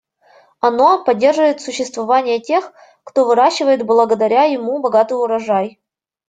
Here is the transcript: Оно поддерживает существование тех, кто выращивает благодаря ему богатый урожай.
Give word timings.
Оно 0.61 1.03
поддерживает 1.03 1.61
существование 1.61 2.39
тех, 2.41 2.73
кто 3.03 3.23
выращивает 3.25 3.85
благодаря 3.85 4.45
ему 4.45 4.79
богатый 4.79 5.13
урожай. 5.13 5.79